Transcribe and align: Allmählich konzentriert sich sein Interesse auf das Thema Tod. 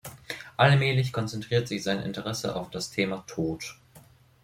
Allmählich 0.57 1.13
konzentriert 1.13 1.67
sich 1.67 1.83
sein 1.83 1.99
Interesse 2.01 2.55
auf 2.55 2.71
das 2.71 2.89
Thema 2.89 3.17
Tod. 3.27 3.75